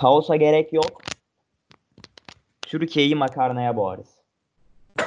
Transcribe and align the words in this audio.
Kaosa 0.00 0.36
gerek 0.36 0.72
yok. 0.72 1.02
Türkiye'yi 2.62 3.14
makarnaya 3.14 3.76
boğarız. 3.76 4.18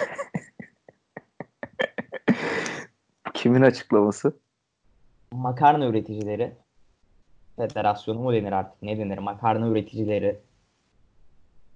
Kimin 3.33 3.61
açıklaması? 3.61 4.39
Makarna 5.31 5.85
üreticileri 5.85 6.55
federasyonu 7.55 8.19
mu 8.19 8.33
denir 8.33 8.51
artık 8.51 8.81
ne 8.81 8.97
denir 8.97 9.17
makarna 9.17 9.67
üreticileri 9.67 10.39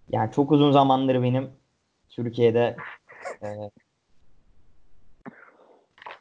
yani 0.09 0.31
çok 0.31 0.51
uzun 0.51 0.71
zamandır 0.71 1.23
benim 1.23 1.49
Türkiye'de 2.09 2.77
e, 3.43 3.47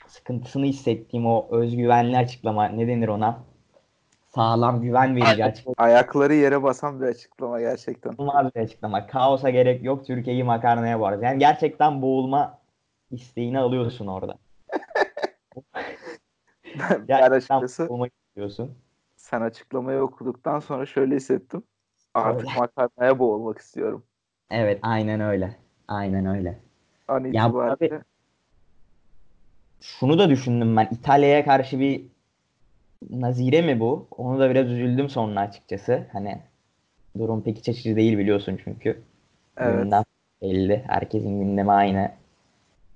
sıkıntısını 0.07 0.65
hissettiğim 0.65 1.27
o 1.27 1.49
özgüvenli 1.51 2.17
açıklama 2.17 2.69
ne 2.69 2.89
denir 2.89 3.09
ona 3.09 3.45
sağlam 4.37 4.83
güven 4.83 5.17
verici 5.17 5.45
açıklama 5.45 5.75
Ayakları 5.79 6.35
yere 6.35 6.63
basan 6.63 7.01
bir 7.01 7.07
açıklama 7.07 7.61
gerçekten. 7.61 8.15
olmaz 8.19 8.55
bir 8.55 8.61
açıklama 8.61 9.07
kaosa 9.07 9.51
gerek 9.51 9.85
yok 9.85 10.07
Türkiye'yi 10.07 10.45
makarnaya 10.45 11.01
boğarız 11.01 11.23
yani 11.23 11.39
gerçekten 11.39 12.03
boğulma 12.03 12.59
isteğini 13.11 13.59
alıyorsun 13.59 14.07
orada 14.07 14.39
ben 16.79 17.07
gerçekten 17.07 17.57
açıkçası 17.57 17.89
istiyorsun 18.29 18.75
sen 19.17 19.41
açıklamayı 19.41 20.01
okuduktan 20.01 20.59
sonra 20.61 20.87
şöyle 20.87 21.17
hissettim. 21.17 21.63
Artık 22.15 22.49
Öyle. 22.49 22.59
makarnaya 22.59 23.19
boğulmak 23.19 23.59
istiyorum. 23.59 24.03
evet 24.51 24.79
aynen 24.83 25.21
öyle 25.21 25.57
aynen 25.89 26.27
öyle 26.27 26.59
An 27.09 27.25
Ya 27.25 27.53
bu 27.53 27.63
şunu 29.81 30.19
da 30.19 30.31
düşündüm 30.31 30.77
ben. 30.77 30.89
İtalya'ya 30.93 31.45
karşı 31.45 31.81
bir 31.81 32.16
nazire 33.11 33.63
mi 33.63 33.81
bu? 33.81 34.07
Onu 34.11 34.41
da 34.41 34.51
biraz 34.51 34.67
üzüldüm 34.67 35.09
sonra 35.09 35.41
açıkçası. 35.41 36.07
Hani 36.13 36.39
durum 37.19 37.43
pek 37.43 37.59
iç 37.59 37.69
açıcı 37.69 37.97
değil 37.97 38.19
biliyorsun 38.19 38.61
çünkü. 38.65 39.03
evet. 39.57 39.83
Gündem 39.83 40.03
belli. 40.43 40.85
Herkesin 40.87 41.41
gündemi 41.41 41.73
aynı. 41.73 42.11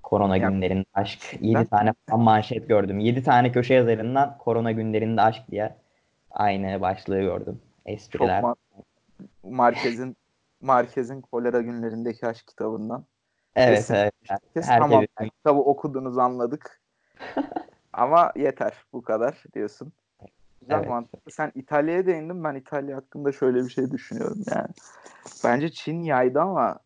Korona 0.02 0.36
Ya, 0.36 0.48
günlerinde 0.48 0.84
aşk. 0.94 1.20
ben- 1.42 1.46
7 1.48 1.66
tane 1.68 1.92
falan 2.08 2.22
manşet 2.24 2.68
gördüm. 2.68 2.98
7 2.98 3.22
tane 3.22 3.52
köşe 3.52 3.74
yazarından 3.74 4.38
korona 4.38 4.72
günlerinde 4.72 5.22
aşk 5.22 5.50
diye 5.50 5.74
aynı 6.30 6.80
başlığı 6.80 7.20
gördüm. 7.20 7.60
Çok 7.86 7.92
Espriler. 7.94 8.42
ma- 8.42 8.56
Markez'in 9.44 10.16
Markez'in 10.60 11.20
kolera 11.20 11.60
günlerindeki 11.60 12.26
aşk 12.26 12.46
kitabından. 12.46 13.04
evet, 13.56 13.78
Kesin. 13.78 13.94
evet. 13.94 14.12
Herkes 14.28 14.68
Herkes- 14.68 14.88
tamam 14.90 15.04
kitabı 15.36 15.60
okudunuz 15.60 16.18
anladık. 16.18 16.80
Ama 18.00 18.32
yeter 18.36 18.84
bu 18.92 19.02
kadar 19.02 19.44
diyorsun. 19.54 19.92
Güzel 20.60 20.76
Evet. 20.78 20.88
mantıklı. 20.88 21.30
Sen 21.30 21.52
İtalya'ya 21.54 22.06
değindin. 22.06 22.44
Ben 22.44 22.54
İtalya 22.54 22.96
hakkında 22.96 23.32
şöyle 23.32 23.64
bir 23.64 23.70
şey 23.70 23.90
düşünüyorum 23.90 24.42
yani. 24.54 24.68
Bence 25.44 25.72
Çin 25.72 26.02
yaydı 26.02 26.40
ama 26.40 26.78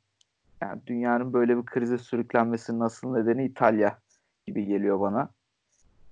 yani 0.61 0.81
dünyanın 0.87 1.33
böyle 1.33 1.57
bir 1.57 1.65
krize 1.65 1.99
sürüklenmesinin 1.99 2.81
asıl 2.81 3.17
nedeni 3.17 3.45
İtalya 3.45 3.99
gibi 4.47 4.67
geliyor 4.67 5.01
bana. 5.01 5.29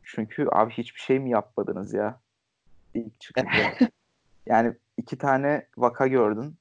Çünkü 0.02 0.48
abi 0.52 0.72
hiçbir 0.72 1.00
şey 1.00 1.18
mi 1.18 1.30
yapmadınız 1.30 1.92
ya? 1.92 2.20
İlk 2.94 3.20
çıkınca. 3.20 3.74
yani 4.46 4.74
iki 4.96 5.18
tane 5.18 5.66
vaka 5.76 6.06
gördün. 6.06 6.56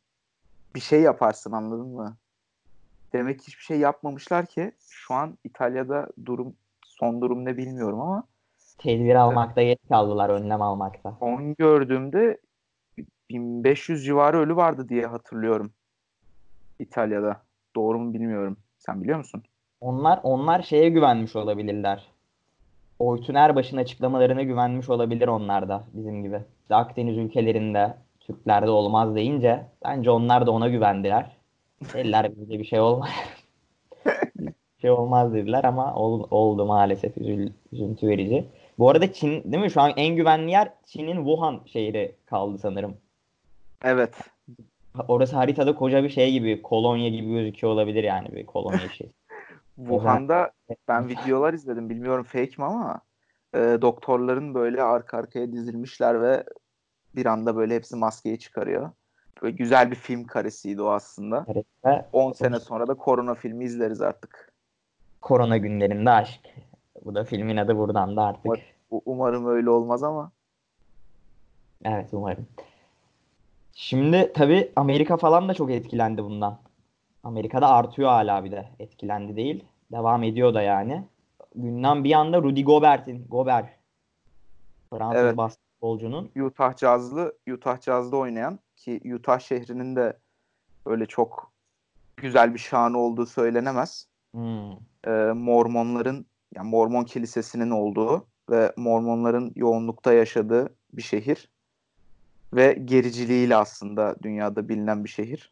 Bir 0.75 0.79
şey 0.79 1.01
yaparsın 1.01 1.51
anladın 1.51 1.87
mı? 1.87 2.17
Demek 3.13 3.41
hiçbir 3.41 3.63
şey 3.63 3.79
yapmamışlar 3.79 4.45
ki 4.45 4.71
şu 4.89 5.13
an 5.13 5.37
İtalya'da 5.43 6.07
durum 6.25 6.55
son 7.01 7.21
durum 7.21 7.45
ne 7.45 7.57
bilmiyorum 7.57 8.01
ama 8.01 8.23
Tedbir 8.77 9.15
almakta 9.15 9.63
geç 9.63 9.79
kaldılar. 9.89 10.29
Önlem 10.29 10.61
almakta. 10.61 11.15
son 11.19 11.55
gördüğümde 11.55 12.37
1500 13.29 14.05
civarı 14.05 14.37
ölü 14.37 14.55
vardı 14.55 14.89
diye 14.89 15.05
hatırlıyorum 15.05 15.71
İtalya'da. 16.79 17.41
Doğru 17.75 17.99
mu 17.99 18.13
bilmiyorum. 18.13 18.57
Sen 18.77 19.03
biliyor 19.03 19.17
musun? 19.17 19.43
Onlar 19.81 20.19
onlar 20.23 20.61
şeye 20.61 20.89
güvenmiş 20.89 21.35
olabilirler. 21.35 22.07
Oytun 22.99 23.35
Erbaş'ın 23.35 23.77
açıklamalarına 23.77 24.43
güvenmiş 24.43 24.89
olabilir 24.89 25.27
onlar 25.27 25.69
da 25.69 25.83
bizim 25.93 26.23
gibi. 26.23 26.39
İşte 26.61 26.75
Akdeniz 26.75 27.17
ülkelerinde 27.17 27.93
Türklerde 28.19 28.69
olmaz 28.69 29.15
deyince 29.15 29.65
bence 29.85 30.11
onlar 30.11 30.45
da 30.47 30.51
ona 30.51 30.69
güvendiler. 30.69 31.37
Dediler 31.93 32.31
bize 32.37 32.59
bir 32.59 32.63
şey 32.65 32.79
olmaz. 32.79 33.09
bir 34.35 34.53
şey 34.81 34.91
olmaz 34.91 35.33
dediler 35.33 35.63
ama 35.63 35.95
ol- 35.95 36.27
oldu 36.31 36.65
maalesef 36.65 37.17
üzül- 37.17 37.51
üzüntü 37.71 38.07
verici. 38.07 38.45
Bu 38.81 38.89
arada 38.89 39.13
Çin 39.13 39.51
değil 39.51 39.63
mi? 39.63 39.71
Şu 39.71 39.81
an 39.81 39.93
en 39.95 40.15
güvenli 40.15 40.51
yer 40.51 40.73
Çin'in 40.85 41.15
Wuhan 41.15 41.61
şehri 41.65 42.15
kaldı 42.25 42.57
sanırım. 42.57 42.97
Evet. 43.83 44.15
Orası 45.07 45.35
haritada 45.35 45.75
koca 45.75 46.03
bir 46.03 46.09
şey 46.09 46.31
gibi, 46.31 46.61
kolonya 46.61 47.09
gibi 47.09 47.33
gözüküyor 47.33 47.73
olabilir 47.73 48.03
yani 48.03 48.31
bir 48.31 48.45
kolonya 48.45 48.89
şey. 48.89 49.11
Wuhan'da 49.75 50.51
ben 50.87 51.09
videolar 51.09 51.53
izledim. 51.53 51.89
Bilmiyorum 51.89 52.23
fake 52.23 52.51
mi 52.57 52.65
ama 52.65 53.01
e, 53.53 53.59
doktorların 53.59 54.53
böyle 54.53 54.83
arka 54.83 55.17
arkaya 55.17 55.51
dizilmişler 55.51 56.21
ve 56.21 56.43
bir 57.15 57.25
anda 57.25 57.55
böyle 57.55 57.75
hepsi 57.75 57.95
maskeyi 57.95 58.39
çıkarıyor. 58.39 58.89
Böyle 59.41 59.55
güzel 59.55 59.91
bir 59.91 59.95
film 59.95 60.23
karesiydi 60.23 60.81
o 60.81 60.89
aslında. 60.89 61.45
Ve 61.85 62.05
10 62.13 62.31
sene 62.31 62.59
sonra 62.59 62.87
da 62.87 62.93
korona 62.93 63.35
filmi 63.35 63.65
izleriz 63.65 64.01
artık. 64.01 64.53
Korona 65.21 65.57
günlerinde 65.57 66.09
aşk. 66.09 66.41
Bu 67.05 67.15
da 67.15 67.23
filmin 67.23 67.57
adı 67.57 67.77
buradan 67.77 68.17
da 68.17 68.23
artık. 68.23 68.51
Umarım 69.05 69.47
öyle 69.47 69.69
olmaz 69.69 70.03
ama 70.03 70.31
Evet 71.83 72.09
umarım. 72.11 72.47
Şimdi 73.73 74.31
tabii 74.33 74.71
Amerika 74.75 75.17
falan 75.17 75.49
da 75.49 75.53
çok 75.53 75.71
etkilendi 75.71 76.23
bundan. 76.23 76.59
Amerika'da 77.23 77.69
artıyor 77.69 78.09
hala 78.09 78.43
bir 78.43 78.51
de. 78.51 78.69
Etkilendi 78.79 79.35
değil. 79.35 79.65
Devam 79.91 80.23
ediyor 80.23 80.53
da 80.53 80.61
yani. 80.61 81.03
Günden 81.55 82.03
bir 82.03 82.13
anda 82.13 82.41
Rudy 82.41 82.63
Gobert'in, 82.63 83.27
Gobert. 83.29 83.69
Fransız 84.89 85.21
Evet. 85.21 85.37
basketbolcunun. 85.37 86.31
Utah 86.35 86.77
Jazz'lı 86.77 87.33
Utah 87.53 87.81
Jazz'da 87.81 88.17
oynayan 88.17 88.59
ki 88.75 89.01
Utah 89.15 89.39
şehrinin 89.39 89.95
de 89.95 90.17
öyle 90.85 91.05
çok 91.05 91.51
güzel 92.17 92.53
bir 92.53 92.59
şanı 92.59 92.97
olduğu 92.97 93.25
söylenemez. 93.25 94.07
Hmm. 94.31 94.71
Ee, 95.07 95.31
Mormonların 95.33 96.25
yani 96.55 96.69
Mormon 96.69 97.03
kilisesinin 97.03 97.69
olduğu 97.69 98.25
ve 98.49 98.73
Mormonların 98.77 99.51
yoğunlukta 99.55 100.13
yaşadığı 100.13 100.75
bir 100.93 101.01
şehir 101.01 101.49
ve 102.53 102.73
gericiliğiyle 102.85 103.55
aslında 103.55 104.15
dünyada 104.23 104.69
bilinen 104.69 105.03
bir 105.03 105.09
şehir. 105.09 105.51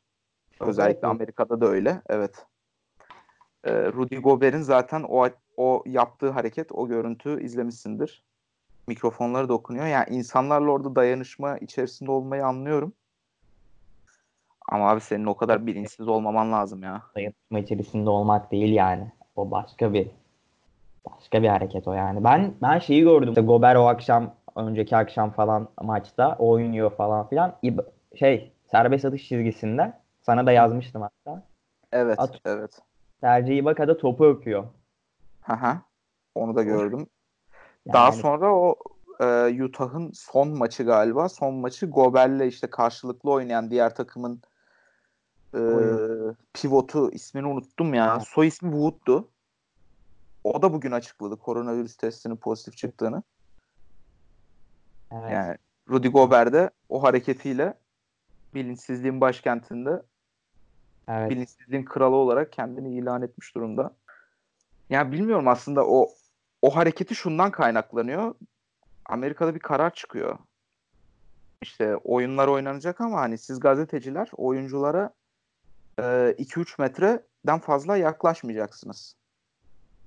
Özellikle. 0.60 1.08
Amerika'da 1.08 1.62
da 1.62 1.68
öyle. 1.68 2.02
Evet. 2.08 2.46
Ee, 3.64 3.72
Rudy 3.72 4.18
Gobert'in 4.18 4.62
zaten 4.62 5.06
o 5.10 5.30
o 5.58 5.84
yaptığı 5.86 6.30
hareket, 6.30 6.72
o 6.72 6.88
görüntü 6.88 7.44
izlemişsindir. 7.44 8.24
Mikrofonları 8.88 9.50
dokunuyor. 9.50 9.86
Yani 9.86 10.06
insanlarla 10.10 10.72
orada 10.72 10.96
dayanışma 10.96 11.58
içerisinde 11.58 12.12
olmayı 12.12 12.46
anlıyorum. 12.46 12.94
Ama 14.72 14.90
abi 14.90 15.02
senin 15.02 15.26
o 15.26 15.36
kadar 15.36 15.68
bilinçsiz 15.68 16.08
olmaman 16.08 16.52
lazım 16.52 16.84
ya. 16.84 17.04
dayanışma 17.16 17.60
içerisinde 17.60 18.10
olmak 18.10 18.52
değil 18.52 18.74
yani. 18.74 19.12
O 19.36 19.52
başka 19.52 19.94
bir 19.94 20.08
başka 21.06 21.44
bir 21.44 21.48
hareket 21.48 21.88
o 21.88 21.94
yani. 21.94 22.24
Ben 22.24 22.54
ben 22.62 22.80
şeyi 22.80 23.02
gördüm. 23.02 23.30
İşte 23.30 23.42
Gober 23.42 23.76
o 23.76 23.88
akşam 23.88 24.36
önceki 24.56 24.98
akşam 24.98 25.32
falan 25.32 25.70
maçta 25.82 26.36
oynuyor 26.40 26.92
falan 26.92 27.28
filan. 27.28 27.56
Şey 28.16 28.54
serbest 28.72 29.06
atış 29.06 29.28
çizgisinde 29.28 29.94
sana 30.22 30.46
da 30.46 30.52
yazmıştım 30.52 31.02
hatta. 31.02 31.44
Evet, 31.92 32.20
At- 32.20 32.42
evet. 32.46 32.80
Sergi 33.22 33.54
Ibaka 33.54 33.98
topu 33.98 34.26
öpüyor. 34.26 34.64
Haha. 35.42 35.82
Onu 36.36 36.56
da 36.56 36.64
gördüm. 36.64 37.08
Yani 37.86 37.94
Daha 37.94 38.12
sonra 38.12 38.56
o 38.56 38.76
e, 39.20 39.64
Utah'ın 39.64 40.12
son 40.14 40.58
maçı 40.58 40.84
galiba. 40.84 41.30
Son 41.30 41.54
maçı 41.54 41.86
Gober'le 41.86 42.48
işte 42.48 42.70
karşılıklı 42.70 43.32
oynayan 43.32 43.72
diğer 43.72 43.96
takımın 43.96 44.42
e, 45.54 45.58
Oyun. 45.58 46.38
pivotu 46.54 47.12
ismini 47.12 47.48
unuttum 47.48 47.94
ya. 47.94 48.14
Evet. 48.14 48.28
Soy 48.28 48.48
ismi 48.48 48.72
Wood'du. 48.72 49.30
O 50.50 50.62
da 50.62 50.74
bugün 50.74 50.92
açıkladı 50.92 51.36
koronavirüs 51.36 51.98
testinin 51.98 52.36
pozitif 52.36 52.78
çıktığını. 52.78 53.24
evet. 55.12 55.32
Yani 55.32 55.58
Rudy 55.90 56.08
Gobert 56.08 56.54
de 56.54 56.70
o 56.90 57.04
hareketiyle 57.04 57.74
bilinçsizliğin 58.54 59.22
başkentinde 59.22 60.04
evet. 61.08 61.30
bilinçsizliğin 61.30 61.86
kralı 61.86 62.16
olarak 62.16 62.52
kendini 62.52 62.98
ilan 62.98 63.22
etmiş 63.22 63.56
durumda. 63.56 63.96
Yani 64.90 65.12
bilmiyorum 65.12 65.48
aslında 65.48 65.86
o 65.86 66.10
o 66.62 66.76
hareketi 66.76 67.16
şundan 67.16 67.52
kaynaklanıyor. 67.52 68.36
Amerika'da 69.06 69.56
bir 69.56 69.60
karar 69.60 69.94
çıkıyor. 69.94 70.38
İşte 71.62 71.96
oyunlar 71.96 72.48
oynanacak 72.48 73.02
ama 73.02 73.18
hani 73.22 73.38
siz 73.38 73.60
gazeteciler 73.60 74.30
oyunculara 74.38 75.14
e, 76.00 76.02
2-3 76.04 76.82
metreden 76.82 77.60
fazla 77.60 77.98
yaklaşmayacaksınız 77.98 79.19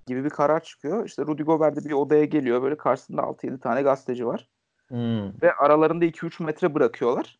gibi 0.07 0.25
bir 0.25 0.31
karar 0.31 0.63
çıkıyor. 0.63 1.07
İşte 1.07 1.23
Rudy 1.23 1.43
Gobert 1.43 1.77
de 1.77 1.85
bir 1.89 1.93
odaya 1.93 2.25
geliyor. 2.25 2.63
Böyle 2.63 2.77
karşısında 2.77 3.23
6-7 3.23 3.59
tane 3.61 3.83
gazeteci 3.83 4.27
var. 4.27 4.49
Hmm. 4.89 5.43
Ve 5.43 5.53
aralarında 5.53 6.05
2-3 6.05 6.43
metre 6.43 6.75
bırakıyorlar. 6.75 7.39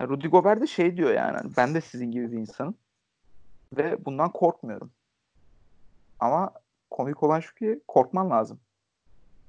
Rudy 0.00 0.28
Gobert 0.28 0.60
de 0.60 0.66
şey 0.66 0.96
diyor 0.96 1.10
yani 1.10 1.36
hani 1.36 1.50
ben 1.56 1.74
de 1.74 1.80
sizin 1.80 2.10
gibi 2.10 2.32
bir 2.32 2.36
insanım 2.36 2.74
ve 3.76 4.04
bundan 4.04 4.32
korkmuyorum. 4.32 4.90
Ama 6.20 6.52
komik 6.90 7.22
olan 7.22 7.40
şu 7.40 7.54
ki 7.54 7.80
korkman 7.88 8.30
lazım. 8.30 8.60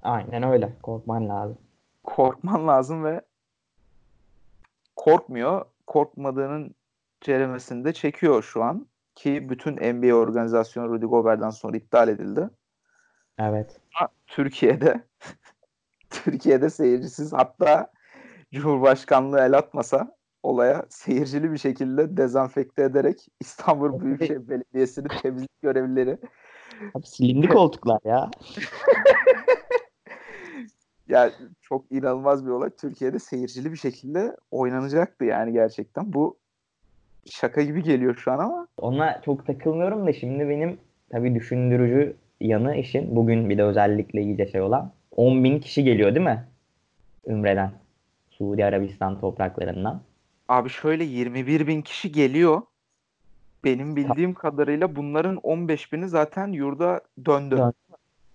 Aynen 0.03 0.43
öyle. 0.43 0.73
Korkman 0.83 1.29
lazım. 1.29 1.57
Korkman 2.03 2.67
lazım 2.67 3.03
ve 3.03 3.21
korkmuyor. 4.95 5.65
Korkmadığının 5.87 6.75
ceremesini 7.21 7.85
de 7.85 7.93
çekiyor 7.93 8.43
şu 8.43 8.63
an. 8.63 8.87
Ki 9.15 9.49
bütün 9.49 9.73
NBA 9.73 10.15
organizasyonu 10.15 10.89
Rudy 10.89 11.05
Gobert'den 11.05 11.49
sonra 11.49 11.77
iptal 11.77 12.07
edildi. 12.07 12.49
Evet. 13.39 13.79
Ama 13.99 14.09
Türkiye'de 14.27 15.03
Türkiye'de 16.09 16.69
seyircisiz 16.69 17.33
hatta 17.33 17.91
Cumhurbaşkanlığı 18.53 19.39
el 19.39 19.57
atmasa 19.57 20.15
olaya 20.43 20.85
seyircili 20.89 21.51
bir 21.51 21.57
şekilde 21.57 22.17
dezenfekte 22.17 22.83
ederek 22.83 23.27
İstanbul 23.39 23.99
Büyükşehir 23.99 24.49
Belediyesi'nin 24.49 25.09
temizlik 25.21 25.61
görevlileri 25.61 26.17
Abi 26.93 27.07
silindi 27.07 27.47
koltuklar 27.47 27.99
ya. 28.05 28.31
ya 31.07 31.31
çok 31.61 31.91
inanılmaz 31.91 32.45
bir 32.45 32.51
olay. 32.51 32.69
Türkiye'de 32.69 33.19
seyircili 33.19 33.71
bir 33.71 33.77
şekilde 33.77 34.37
oynanacaktı 34.51 35.25
yani 35.25 35.53
gerçekten. 35.53 36.13
Bu 36.13 36.37
şaka 37.31 37.61
gibi 37.61 37.83
geliyor 37.83 38.15
şu 38.15 38.31
an 38.31 38.39
ama 38.39 38.67
Ona 38.77 39.21
çok 39.21 39.47
takılmıyorum 39.47 40.07
da 40.07 40.13
şimdi 40.13 40.49
benim 40.49 40.77
tabii 41.09 41.35
düşündürücü 41.35 42.15
yanı 42.41 42.75
işin 42.75 43.15
bugün 43.15 43.49
bir 43.49 43.57
de 43.57 43.63
özellikle 43.63 44.21
iyice 44.21 44.47
şey 44.47 44.61
olan 44.61 44.91
10 45.15 45.43
bin 45.43 45.59
kişi 45.59 45.83
geliyor 45.83 46.15
değil 46.15 46.25
mi? 46.25 46.45
Ümre'den. 47.27 47.71
Suudi 48.29 48.65
Arabistan 48.65 49.19
topraklarından. 49.19 50.01
abi 50.47 50.69
şöyle 50.69 51.03
21 51.03 51.67
bin 51.67 51.81
kişi 51.81 52.11
geliyor. 52.11 52.61
Benim 53.63 53.95
bildiğim 53.95 54.33
kadarıyla 54.33 54.95
bunların 54.95 55.35
15 55.37 55.93
bini 55.93 56.09
zaten 56.09 56.47
yurda 56.51 57.01
döndü. 57.25 57.57
Döndü. 57.57 57.73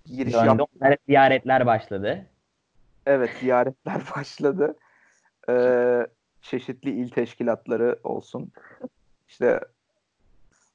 Giriş 0.06 0.34
Döndü. 0.34 0.46
yaptı. 0.46 0.64
Onlara 0.80 0.96
ziyaretler 1.08 1.66
başladı. 1.66 2.26
Evet 3.06 3.30
ziyaretler 3.40 4.00
başladı. 4.16 4.76
Ee, 5.48 6.06
çeşitli 6.42 6.90
il 6.90 7.08
teşkilatları 7.08 7.98
olsun. 8.04 8.52
İşte 9.28 9.60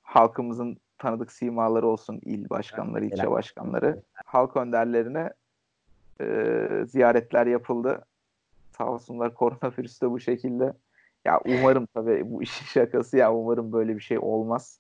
halkımızın 0.04 0.78
tanıdık 0.98 1.32
simaları 1.32 1.88
olsun. 1.88 2.20
il 2.26 2.50
başkanları, 2.50 3.06
ilçe 3.06 3.32
başkanları. 3.32 4.02
Halk 4.14 4.58
önderlerine 4.58 5.30
e, 6.22 6.68
ziyaretler 6.88 7.48
yapıldı. 7.48 8.06
Sağ 8.78 8.86
olsunlar 8.86 9.34
koronavirüs 9.34 10.02
de 10.02 10.12
bu 10.12 10.20
şekilde. 10.20 10.74
Ya 11.26 11.42
umarım 11.46 11.86
tabii 11.94 12.32
bu 12.32 12.44
işin 12.44 12.66
şakası 12.74 13.18
ya 13.18 13.34
umarım 13.34 13.72
böyle 13.72 13.96
bir 13.96 14.02
şey 14.02 14.20
olmaz. 14.20 14.80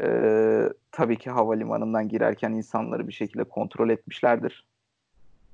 Ee, 0.00 0.68
tabii 0.92 1.18
ki 1.18 1.30
havalimanından 1.30 2.08
girerken 2.08 2.52
insanları 2.52 3.08
bir 3.08 3.12
şekilde 3.12 3.44
kontrol 3.44 3.90
etmişlerdir. 3.90 4.66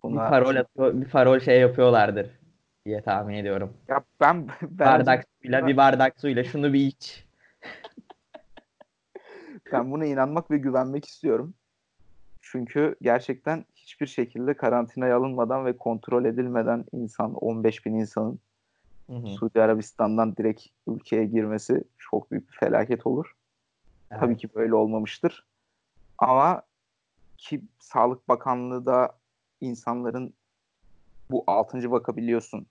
Bir 0.05 0.09
Buna- 0.09 0.29
parol 0.29 0.57
atıyor, 0.57 1.01
bir 1.01 1.09
parol 1.09 1.39
şey 1.39 1.61
yapıyorlardır 1.61 2.40
diye 2.87 3.03
tahmin 3.03 3.35
ediyorum. 3.35 3.77
Ya 3.89 4.05
ben, 4.21 4.49
ben 4.63 4.87
bardak 4.87 5.27
suyla 5.43 5.67
bir 5.67 5.77
bardak 5.77 6.21
suyla 6.21 6.45
şunu 6.45 6.73
bir 6.73 6.81
iç. 6.81 7.27
ben 9.73 9.91
buna 9.91 10.05
inanmak 10.05 10.51
ve 10.51 10.59
güvenmek 10.59 11.05
istiyorum. 11.05 11.55
Çünkü 12.43 12.97
gerçekten 13.03 13.65
hiçbir 13.75 14.07
şekilde 14.07 14.55
karantinaya 14.55 15.17
alınmadan 15.17 15.67
ve 15.67 15.77
kontrol 15.77 16.25
edilmeden 16.25 16.85
insan 16.93 17.35
15 17.35 17.87
bin 17.87 17.95
insanın 17.95 18.41
Hı 19.11 19.17
hı. 19.17 19.27
Suudi 19.27 19.63
Arabistan'dan 19.63 20.37
direkt 20.37 20.67
ülkeye 20.87 21.25
girmesi 21.25 21.85
çok 21.99 22.31
büyük 22.31 22.49
bir 22.49 22.57
felaket 22.57 23.07
olur. 23.07 23.33
Evet. 24.11 24.21
Tabii 24.21 24.37
ki 24.37 24.55
böyle 24.55 24.75
olmamıştır. 24.75 25.47
Ama 26.19 26.63
ki 27.37 27.63
Sağlık 27.79 28.29
Bakanlığı 28.29 28.87
da 28.87 29.19
insanların 29.61 30.35
bu 31.31 31.45
6. 31.47 31.91
vaka 31.91 32.17
biliyorsun 32.17 32.67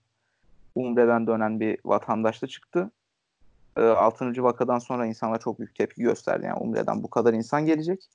Umre'den 0.74 1.26
dönen 1.26 1.60
bir 1.60 1.78
vatandaş 1.84 2.42
da 2.42 2.46
çıktı. 2.46 2.90
6. 3.76 4.42
vakadan 4.42 4.78
sonra 4.78 5.06
insanlar 5.06 5.38
çok 5.38 5.58
büyük 5.58 5.74
tepki 5.74 6.02
gösterdi. 6.02 6.46
Yani 6.46 6.58
Umre'den 6.58 7.02
bu 7.02 7.10
kadar 7.10 7.34
insan 7.34 7.66
gelecek. 7.66 8.08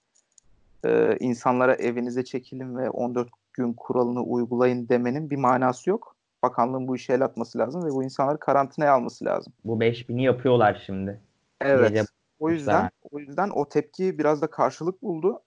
Ee, 0.86 1.18
insanlara 1.20 1.76
evinize 1.76 2.24
çekilin 2.26 2.78
ve 2.78 2.90
14 2.90 3.30
gün 3.54 3.74
kuralını 3.74 4.22
uygulayın 4.22 4.90
demenin 4.90 5.30
bir 5.30 5.38
manası 5.38 5.90
yok. 5.90 6.16
Bakanlığın 6.44 6.88
bu 6.88 6.96
işe 6.96 7.14
el 7.14 7.22
atması 7.22 7.58
lazım 7.58 7.86
ve 7.86 7.90
bu 7.90 8.04
insanları 8.04 8.40
karantinaya 8.40 8.94
alması 8.94 9.26
lazım. 9.26 9.54
Bu 9.66 9.80
5000'i 9.80 10.24
yapıyorlar 10.24 10.84
şimdi. 10.86 11.22
Evet. 11.62 11.92
Gece- 11.92 12.06
O 12.40 12.50
yüzden 12.50 12.90
o 13.12 13.20
yüzden 13.20 13.50
o 13.50 13.70
tepki 13.70 14.18
biraz 14.20 14.42
da 14.42 14.48
karşılık 14.48 15.02
buldu. 15.02 15.42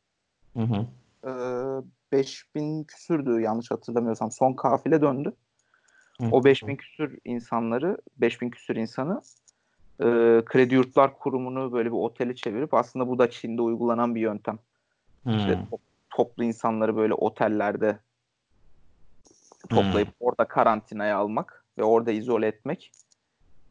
Hı 0.57 0.63
hı. 0.63 0.87
Ee, 2.13 2.17
5000 2.17 2.85
küsürdü 2.85 3.41
yanlış 3.41 3.71
hatırlamıyorsam. 3.71 4.31
Son 4.31 4.53
kafile 4.53 5.01
döndü. 5.01 5.33
Hı. 6.21 6.27
O 6.33 6.45
5000 6.45 6.77
küsür 6.77 7.19
insanları, 7.25 7.99
5000 8.17 8.51
küsür 8.51 8.77
insanı 8.77 9.23
e, 10.01 10.05
Kredi 10.45 10.75
Yurtlar 10.75 11.19
Kurumu'nu 11.19 11.73
böyle 11.73 11.89
bir 11.89 11.97
otele 11.97 12.35
çevirip 12.35 12.75
aslında 12.75 13.09
bu 13.09 13.19
da 13.19 13.31
Çin'de 13.31 13.63
uygulanan 13.63 14.15
bir 14.15 14.21
yöntem. 14.21 14.59
Hı. 15.25 15.31
İşte 15.31 15.53
to- 15.53 15.79
toplu 16.11 16.45
insanları 16.45 16.97
böyle 16.97 17.15
otellerde 17.15 17.99
toplayıp 19.69 20.09
orada 20.21 20.45
karantinaya 20.45 21.19
almak 21.19 21.65
ve 21.79 21.85
orada 21.85 22.11
izole 22.11 22.47
etmek. 22.47 22.93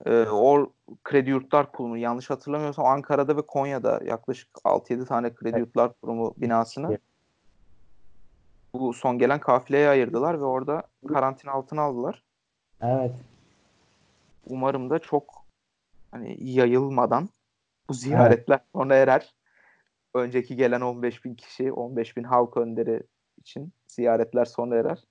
Ee, 0.05 0.25
o 0.31 0.71
Kredi 1.03 1.29
Yurtlar 1.29 1.71
Kurumu 1.71 1.97
yanlış 1.97 2.29
hatırlamıyorsam 2.29 2.85
Ankara'da 2.85 3.37
ve 3.37 3.41
Konya'da 3.41 3.99
yaklaşık 4.05 4.49
6-7 4.63 5.05
tane 5.05 5.33
Kredi. 5.33 5.59
Yurtlar 5.59 5.93
Kurumu 5.93 6.33
binasını 6.37 6.87
Evet. 6.89 7.01
Bu 8.79 8.93
son 8.93 9.17
gelen 9.17 9.39
kafileye 9.39 9.89
ayırdılar 9.89 10.39
ve 10.39 10.43
orada 10.43 10.83
karantina 11.07 11.51
altına 11.51 11.81
aldılar. 11.81 12.23
Evet. 12.81 13.11
Umarım 14.49 14.89
da 14.89 14.99
çok 14.99 15.45
hani 16.11 16.37
yayılmadan 16.39 17.29
bu 17.89 17.93
ziyaretler 17.93 18.59
sona 18.73 18.95
erer. 18.95 19.33
Önceki 20.13 20.55
gelen 20.55 20.81
15 20.81 21.25
bin 21.25 21.35
kişi, 21.35 21.71
15 21.71 22.17
bin 22.17 22.23
halk 22.23 22.57
önderi 22.57 23.03
için 23.37 23.71
ziyaretler 23.87 24.45
sona 24.45 24.75
erer. 24.75 25.03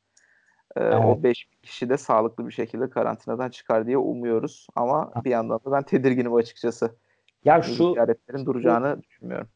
Ee, 0.76 0.80
Evet. 0.80 1.04
O 1.04 1.22
5 1.22 1.52
bin 1.52 1.58
kişi 1.62 1.88
de 1.88 1.96
sağlıklı 1.96 2.46
bir 2.46 2.52
şekilde 2.52 2.90
karantinadan 2.90 3.50
çıkar 3.50 3.86
diye 3.86 3.98
umuyoruz. 3.98 4.66
Ama 4.76 5.12
bir 5.24 5.30
yandan 5.30 5.60
da 5.64 5.72
ben 5.72 5.82
tedirginim 5.82 6.34
açıkçası. 6.34 6.96
Ya 7.44 7.62
şu 7.62 7.92
ziyaretlerin 7.92 8.46
duracağını 8.46 9.02
düşünmüyorum. 9.02 9.48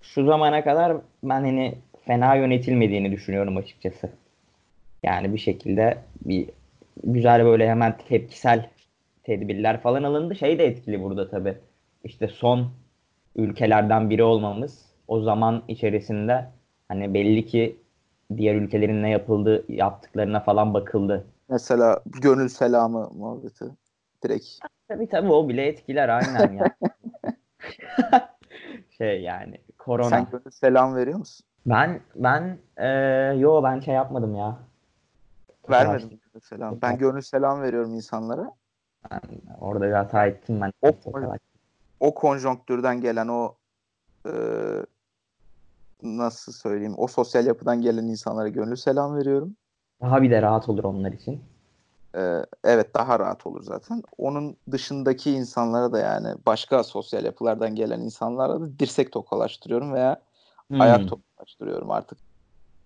şu 0.00 0.24
zamana 0.24 0.64
kadar 0.64 0.96
ben 1.22 1.40
hani 1.40 1.78
fena 2.06 2.34
yönetilmediğini 2.34 3.12
düşünüyorum 3.12 3.56
açıkçası. 3.56 4.10
Yani 5.02 5.32
bir 5.32 5.38
şekilde 5.38 5.98
bir 6.24 6.50
güzel 7.04 7.44
böyle 7.44 7.68
hemen 7.68 7.96
tepkisel 8.08 8.70
tedbirler 9.24 9.80
falan 9.80 10.02
alındı. 10.02 10.34
Şey 10.34 10.58
de 10.58 10.66
etkili 10.66 11.02
burada 11.02 11.30
tabii. 11.30 11.58
İşte 12.04 12.28
son 12.28 12.70
ülkelerden 13.36 14.10
biri 14.10 14.22
olmamız 14.22 14.86
o 15.08 15.20
zaman 15.20 15.62
içerisinde 15.68 16.46
hani 16.88 17.14
belli 17.14 17.46
ki 17.46 17.76
diğer 18.36 18.54
ülkelerin 18.54 19.02
ne 19.02 19.10
yapıldığı 19.10 19.72
yaptıklarına 19.72 20.40
falan 20.40 20.74
bakıldı. 20.74 21.26
Mesela 21.48 22.00
gönül 22.06 22.48
selamı 22.48 23.10
muhabbeti. 23.16 23.64
Direkt. 24.24 24.46
Tabii 24.88 25.08
tabii 25.08 25.32
o 25.32 25.48
bile 25.48 25.66
etkiler 25.66 26.08
aynen 26.08 26.52
ya. 26.52 26.76
şey 28.98 29.22
yani 29.22 29.58
korona. 29.78 30.08
Sen 30.08 30.26
gönül 30.32 30.50
selam 30.50 30.96
veriyor 30.96 31.18
musun? 31.18 31.46
Ben 31.66 32.00
ben 32.16 32.58
eee, 32.78 33.34
yo 33.38 33.62
ben 33.62 33.80
şey 33.80 33.94
yapmadım 33.94 34.34
ya. 34.34 34.58
Vermedim 35.70 36.08
gönül 36.08 36.40
selam. 36.40 36.78
Ben 36.82 36.98
gönül 36.98 37.20
selam 37.20 37.62
veriyorum 37.62 37.94
insanlara. 37.94 38.50
Ben 39.10 39.20
orada 39.60 39.86
bir 39.86 39.92
hata 39.92 40.26
ettim 40.26 40.60
ben. 40.60 40.72
O- 40.82 40.92
o 42.00 42.14
konjonktürden 42.14 43.00
gelen 43.00 43.28
o 43.28 43.54
e, 44.26 44.32
nasıl 46.02 46.52
söyleyeyim 46.52 46.94
o 46.96 47.06
sosyal 47.06 47.46
yapıdan 47.46 47.80
gelen 47.82 48.04
insanlara 48.04 48.48
gönül 48.48 48.76
selam 48.76 49.16
veriyorum. 49.16 49.56
Daha 50.00 50.22
bir 50.22 50.30
de 50.30 50.42
rahat 50.42 50.68
olur 50.68 50.84
onlar 50.84 51.12
için. 51.12 51.40
Evet 52.64 52.94
daha 52.94 53.18
rahat 53.18 53.46
olur 53.46 53.62
zaten. 53.62 54.02
Onun 54.18 54.56
dışındaki 54.70 55.30
insanlara 55.30 55.92
da 55.92 55.98
yani 55.98 56.28
başka 56.46 56.82
sosyal 56.84 57.24
yapılardan 57.24 57.74
gelen 57.74 58.00
insanlara 58.00 58.60
da 58.60 58.78
dirsek 58.78 59.12
tokalaştırıyorum 59.12 59.92
veya 59.92 60.22
Hmm. 60.68 60.80
ayak 60.80 61.08
tokalaştırıyorum 61.44 61.90
artık. 61.90 62.18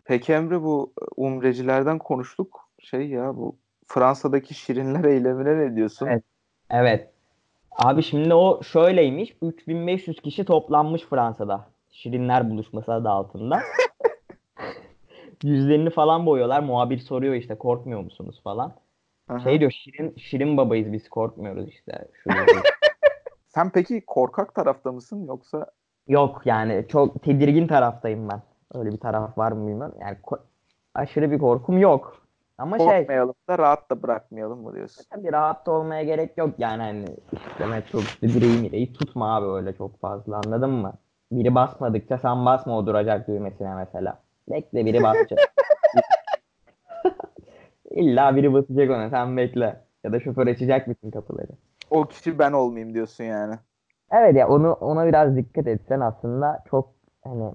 Peki 0.05 0.33
Emre 0.33 0.63
bu 0.63 0.93
umrecilerden 1.17 1.99
konuştuk. 1.99 2.69
Şey 2.79 3.09
ya 3.09 3.37
bu 3.37 3.57
Fransa'daki 3.87 4.55
şirinler 4.55 5.05
eylemine 5.05 5.59
ne 5.59 5.77
diyorsun? 5.77 6.07
Evet. 6.07 6.25
Evet. 6.71 7.11
Abi 7.71 8.03
şimdi 8.03 8.35
o 8.35 8.63
şöyleymiş. 8.63 9.37
3500 9.43 10.21
kişi 10.21 10.45
toplanmış 10.45 11.03
Fransa'da. 11.03 11.71
Şirinler 11.91 12.51
buluşması 12.51 12.93
adı 12.93 13.09
altında. 13.09 13.61
Yüzlerini 15.43 15.91
falan 15.91 16.27
boyuyorlar. 16.27 16.61
Muhabir 16.61 16.99
soruyor 16.99 17.35
işte 17.35 17.59
korkmuyor 17.59 18.01
musunuz 18.01 18.41
falan. 18.45 18.75
Aha. 19.29 19.39
Şey 19.39 19.61
diyor 19.61 19.71
Şirin, 19.71 20.15
Şirin 20.17 20.57
babayız 20.57 20.93
biz 20.93 21.09
korkmuyoruz 21.09 21.69
işte. 21.69 22.09
Sen 23.49 23.71
peki 23.71 24.03
korkak 24.07 24.55
tarafta 24.55 24.93
mısın 24.93 25.27
yoksa 25.27 25.67
Yok 26.09 26.43
yani 26.45 26.85
çok 26.89 27.23
tedirgin 27.23 27.67
taraftayım 27.67 28.29
ben. 28.29 28.43
Öyle 28.75 28.93
bir 28.93 28.99
taraf 28.99 29.39
var 29.39 29.53
mı 29.53 29.69
bilmiyorum. 29.69 29.95
Yani 30.01 30.17
aşırı 30.95 31.31
bir 31.31 31.39
korkum 31.39 31.79
yok. 31.79 32.23
Ama 32.59 32.79
şey 32.79 32.87
korkmayalım 32.87 33.35
da 33.49 33.59
rahat 33.59 33.91
da 33.91 34.03
bırakmayalım 34.03 34.63
mı 34.63 34.75
diyorsun? 34.75 35.05
tabii 35.11 35.33
rahat 35.33 35.67
da 35.67 35.71
olmaya 35.71 36.03
gerek 36.03 36.39
yok 36.39 36.51
yani 36.59 36.83
hani 36.83 37.05
işte 37.33 37.67
metrobüste 37.67 38.29
direği 38.29 38.61
mireği 38.61 38.93
tutma 38.93 39.37
abi 39.37 39.47
öyle 39.47 39.77
çok 39.77 40.01
fazla 40.01 40.41
anladın 40.47 40.71
mı? 40.71 40.93
Biri 41.33 41.55
basmadıkça 41.55 42.19
sen 42.19 42.47
basma 42.47 42.79
o 42.79 42.87
duracak 42.87 43.29
düğmesine 43.29 43.75
mesela. 43.75 44.19
Bekle 44.51 44.87
biri 44.87 45.03
basacak. 45.03 45.39
İlla 47.91 48.37
biri 48.37 48.53
basacak 48.53 48.91
ona 48.91 49.11
sen 49.11 49.37
bekle. 49.37 49.81
Ya 50.05 50.13
da 50.13 50.21
şoför 50.21 50.47
açacak 50.47 50.89
bütün 50.89 51.11
kapıları. 51.11 51.53
O 51.91 52.05
kişi 52.05 52.39
ben 52.39 52.53
olmayayım 52.53 52.95
diyorsun 52.95 53.25
yani. 53.25 53.55
Evet 54.11 54.37
ya 54.37 54.49
onu 54.49 54.73
ona 54.73 55.07
biraz 55.07 55.37
dikkat 55.37 55.67
etsen 55.67 56.01
aslında 56.01 56.65
çok 56.71 56.95
hani 57.25 57.53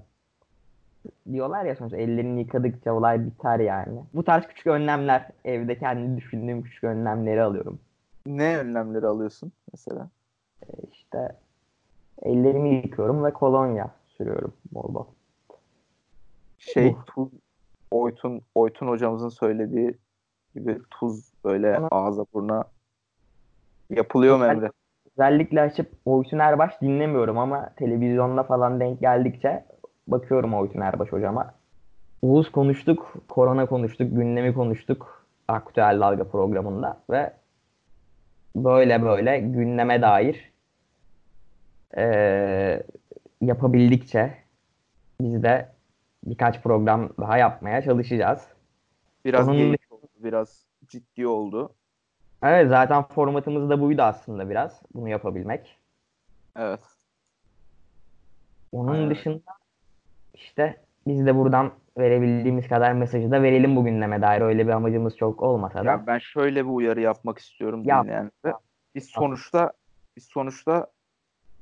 diyorlar 1.32 1.64
ya 1.64 1.76
sonuçta 1.76 1.96
ellerini 1.96 2.40
yıkadıkça 2.40 2.92
olay 2.92 3.26
biter 3.26 3.60
yani. 3.60 4.00
Bu 4.14 4.24
tarz 4.24 4.46
küçük 4.46 4.66
önlemler 4.66 5.28
evde 5.44 5.78
kendi 5.78 6.16
düşündüğüm 6.16 6.62
küçük 6.62 6.84
önlemleri 6.84 7.42
alıyorum. 7.42 7.78
Ne 8.26 8.58
önlemleri 8.58 9.06
alıyorsun 9.06 9.52
mesela? 9.72 10.08
İşte 10.92 11.28
ellerimi 12.22 12.74
yıkıyorum 12.74 13.24
ve 13.24 13.32
kolonya 13.32 13.90
sürüyorum 14.08 14.52
bol 14.72 14.94
bol. 14.94 15.04
Şey 16.58 16.92
Bu. 16.94 17.04
tuz 17.06 17.28
Oytun 17.90 18.42
Oytun 18.54 18.88
hocamızın 18.88 19.28
söylediği 19.28 19.94
gibi 20.54 20.78
tuz 20.90 21.32
böyle 21.44 21.76
Ama- 21.76 21.88
ağza 21.90 22.26
buruna 22.34 22.64
yapılıyor 23.90 24.36
mu 24.38 24.44
Emre? 24.44 24.70
Özellikle 25.12 25.60
açıp 25.60 25.92
Oytun 26.04 26.38
Erbaş 26.38 26.80
dinlemiyorum 26.80 27.38
ama 27.38 27.70
televizyonda 27.76 28.42
falan 28.42 28.80
denk 28.80 29.00
geldikçe 29.00 29.64
bakıyorum 30.08 30.54
Oytun 30.54 30.80
Erbaş 30.80 31.12
hocama. 31.12 31.54
Uğuz 32.22 32.52
konuştuk, 32.52 33.14
korona 33.28 33.66
konuştuk, 33.66 34.16
gündemi 34.16 34.54
konuştuk 34.54 35.26
aktüel 35.48 36.00
dalga 36.00 36.28
programında 36.28 37.00
ve 37.10 37.32
böyle 38.56 39.02
böyle 39.02 39.40
gündeme 39.40 40.02
dair 40.02 40.52
eee, 41.96 42.82
yapabildikçe 43.40 44.34
biz 45.20 45.42
de 45.42 45.68
birkaç 46.24 46.62
program 46.62 47.10
daha 47.20 47.38
yapmaya 47.38 47.82
çalışacağız. 47.82 48.48
Biraz 49.24 49.48
Onun 49.48 49.56
geyik 49.56 49.80
oldu, 49.92 50.06
biraz 50.18 50.66
ciddi 50.88 51.26
oldu. 51.26 51.74
Evet 52.42 52.68
zaten 52.68 53.02
formatımız 53.02 53.70
da 53.70 53.80
buydu 53.80 54.02
aslında 54.02 54.50
biraz 54.50 54.82
bunu 54.94 55.08
yapabilmek. 55.08 55.78
Evet. 56.56 56.80
Onun 58.72 58.92
Aynen. 58.92 59.10
dışında 59.10 59.42
işte 60.34 60.76
biz 61.06 61.26
de 61.26 61.36
buradan 61.36 61.70
verebildiğimiz 61.98 62.68
kadar 62.68 62.92
mesajı 62.92 63.30
da 63.30 63.42
verelim 63.42 63.76
bu 63.76 63.84
gündeme 63.84 64.22
dair. 64.22 64.40
Öyle 64.40 64.66
bir 64.66 64.72
amacımız 64.72 65.16
çok 65.16 65.42
olmasa 65.42 65.84
da. 65.84 65.90
Ya 65.90 66.06
ben 66.06 66.18
şöyle 66.18 66.64
bir 66.64 66.70
uyarı 66.70 67.00
yapmak 67.00 67.38
istiyorum 67.38 67.82
Yap. 67.84 68.04
dinleyenlere. 68.04 68.30
Biz 68.94 69.04
sonuçta 69.04 69.72
biz 70.16 70.24
sonuçta 70.24 70.86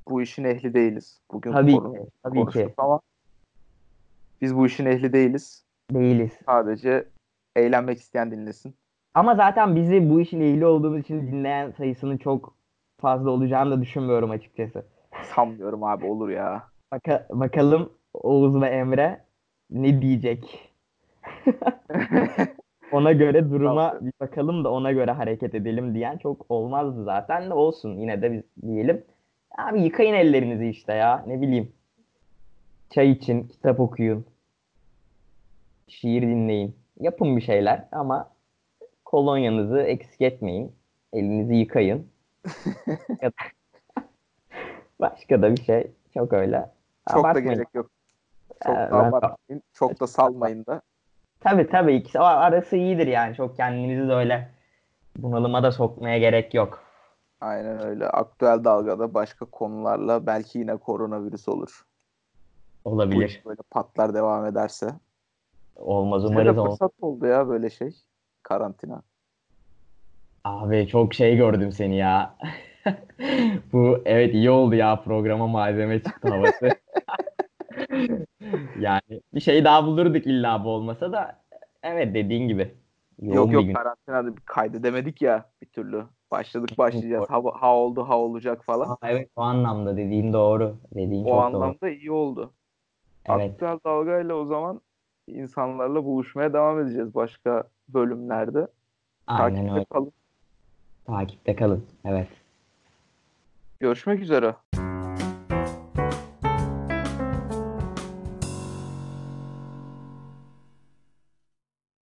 bu 0.08 0.22
işin 0.22 0.44
ehli 0.44 0.74
değiliz. 0.74 1.20
Bugün 1.32 1.52
Tabii 1.52 1.72
konu- 1.76 1.94
ki, 1.94 2.00
tabii 2.22 2.46
ki 2.46 2.74
ama 2.78 3.00
biz 4.40 4.56
bu 4.56 4.66
işin 4.66 4.86
ehli 4.86 5.12
değiliz. 5.12 5.64
değiliz. 5.92 6.32
Sadece 6.46 7.04
eğlenmek 7.56 7.98
isteyen 7.98 8.30
dinlesin. 8.30 8.74
Ama 9.14 9.34
zaten 9.34 9.76
bizi 9.76 10.10
bu 10.10 10.20
işin 10.20 10.40
ehli 10.40 10.66
olduğumuz 10.66 11.00
için 11.00 11.26
dinleyen 11.26 11.70
sayısının 11.70 12.16
çok 12.18 12.54
fazla 13.00 13.30
olacağını 13.30 13.70
da 13.70 13.80
düşünmüyorum 13.82 14.30
açıkçası. 14.30 14.86
Sanmıyorum 15.34 15.84
abi 15.84 16.06
olur 16.06 16.28
ya. 16.28 16.62
Baka- 16.92 17.26
bakalım 17.30 17.92
Oğuz 18.14 18.60
ve 18.62 18.66
Emre 18.68 19.20
ne 19.70 20.02
diyecek? 20.02 20.72
Ona 22.92 23.12
göre 23.12 23.50
duruma 23.50 23.98
bir 24.00 24.12
bakalım 24.20 24.64
da 24.64 24.70
ona 24.72 24.92
göre 24.92 25.10
hareket 25.10 25.54
edelim 25.54 25.94
diyen 25.94 26.18
çok 26.18 26.46
olmazdı 26.48 27.04
zaten 27.04 27.50
de 27.50 27.54
olsun 27.54 27.96
yine 27.98 28.22
de 28.22 28.32
biz 28.32 28.42
diyelim. 28.68 29.04
Abi 29.58 29.82
yıkayın 29.82 30.14
ellerinizi 30.14 30.68
işte 30.68 30.92
ya 30.94 31.24
ne 31.26 31.40
bileyim. 31.40 31.72
Çay 32.90 33.10
için, 33.10 33.42
kitap 33.48 33.80
okuyun. 33.80 34.24
Şiir 35.88 36.22
dinleyin. 36.22 36.76
Yapın 37.00 37.36
bir 37.36 37.42
şeyler 37.42 37.84
ama 37.92 38.30
kolonyanızı 39.04 39.80
eksik 39.80 40.20
etmeyin. 40.20 40.72
Elinizi 41.12 41.54
yıkayın. 41.54 42.06
Da- 43.22 43.32
Başka 45.00 45.42
da 45.42 45.50
bir 45.56 45.62
şey 45.62 45.86
çok 46.14 46.32
öyle. 46.32 46.70
Çok 47.08 47.16
da 47.16 47.20
Abartmayın. 47.20 47.54
gerek 47.54 47.68
yok. 47.74 47.90
Çok 48.66 48.76
Ee, 48.76 48.90
da 48.90 48.96
abartmayın. 48.96 49.62
Çok 49.72 50.00
da 50.00 50.06
salmayın 50.06 50.66
da. 50.66 50.82
Tabii 51.40 51.68
tabii 51.68 51.94
ikisi 51.94 52.18
arası 52.18 52.76
iyidir 52.76 53.06
yani. 53.06 53.36
Çok 53.36 53.56
kendinizi 53.56 54.08
de 54.08 54.12
öyle 54.12 54.48
bunalıma 55.16 55.62
da 55.62 55.72
sokmaya 55.72 56.18
gerek 56.18 56.54
yok. 56.54 56.82
Aynen 57.40 57.86
öyle. 57.86 58.08
Aktüel 58.08 58.64
dalgada 58.64 59.14
başka 59.14 59.44
konularla 59.44 60.26
belki 60.26 60.58
yine 60.58 60.76
koronavirüs 60.76 61.48
olur. 61.48 61.86
Bu 62.84 62.90
Olabilir. 62.90 63.28
iş 63.28 63.46
böyle 63.46 63.60
patlar 63.70 64.14
devam 64.14 64.46
ederse. 64.46 64.86
Olmaz 65.76 66.24
umarız 66.24 66.58
olmaz. 66.58 66.78
fırsat 66.78 66.92
oldu 67.00 67.26
ya 67.26 67.48
böyle 67.48 67.70
şey. 67.70 67.96
Karantina. 68.42 69.02
Abi 70.44 70.88
çok 70.88 71.14
şey 71.14 71.36
gördüm 71.36 71.72
seni 71.72 71.96
ya. 71.96 72.34
Bu 73.72 74.02
evet 74.04 74.34
iyi 74.34 74.50
oldu 74.50 74.74
ya 74.74 75.02
programa 75.02 75.46
malzeme 75.46 76.02
çıktı 76.02 76.28
havası. 76.28 76.68
Yani 78.82 79.20
bir 79.34 79.40
şey 79.40 79.64
daha 79.64 79.86
bulurduk 79.86 80.26
illa 80.26 80.64
bu 80.64 80.68
olmasa 80.68 81.12
da 81.12 81.42
evet 81.82 82.14
dediğin 82.14 82.48
gibi. 82.48 82.74
Yoğun 83.22 83.50
Yok 83.50 83.52
yok 83.52 83.76
karantinada 83.76 84.36
kaydedemedik 84.44 85.22
ya 85.22 85.50
bir 85.62 85.66
türlü. 85.66 86.04
Başladık 86.30 86.78
başlayacağız. 86.78 87.30
Ha, 87.30 87.42
ha 87.54 87.76
oldu 87.76 88.08
ha 88.08 88.18
olacak 88.18 88.64
falan. 88.64 88.88
Aa, 88.90 88.96
evet 89.02 89.30
o 89.36 89.42
anlamda 89.42 89.96
dediğin 89.96 90.32
doğru. 90.32 90.76
Dediğin 90.94 91.24
o 91.24 91.28
çok 91.28 91.34
doğru. 91.34 91.40
anlamda 91.40 91.88
iyi 91.88 92.10
oldu. 92.10 92.52
Evet. 93.26 93.50
Aktüel 93.50 93.78
dalgayla 93.84 94.34
o 94.34 94.44
zaman 94.44 94.80
insanlarla 95.26 96.04
buluşmaya 96.04 96.52
devam 96.52 96.80
edeceğiz 96.80 97.14
başka 97.14 97.64
bölümlerde. 97.88 98.66
Aynen 99.26 99.54
Takipte 99.54 99.74
öyle. 99.74 99.84
kalın. 99.84 100.12
Takipte 101.06 101.56
kalın. 101.56 101.86
Evet. 102.04 102.28
Görüşmek 103.80 104.20
üzere. 104.20 104.54